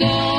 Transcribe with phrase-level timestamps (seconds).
[0.00, 0.33] Oh.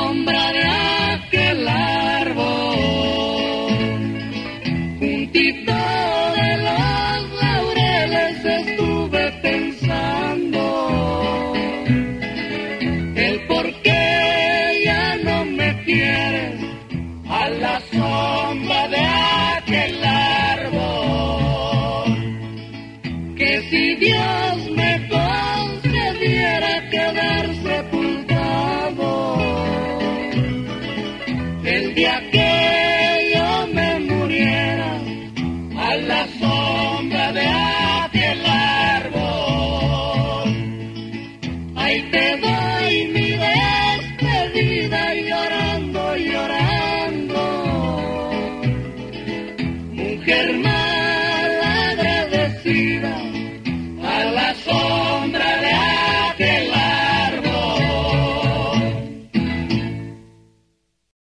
[52.66, 53.15] Shiva.